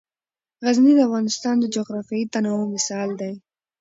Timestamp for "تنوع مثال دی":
2.33-3.33